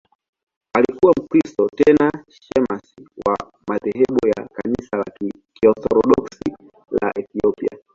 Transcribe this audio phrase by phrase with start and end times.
[0.73, 5.05] Alikuwa Mkristo, tena shemasi wa madhehebu ya Kanisa la
[5.53, 6.53] Kiorthodoksi
[7.01, 7.77] la Ethiopia.